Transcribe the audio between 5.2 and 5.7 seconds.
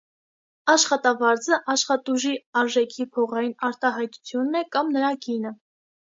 գինը։